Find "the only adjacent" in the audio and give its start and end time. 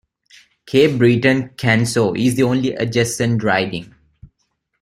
2.33-3.43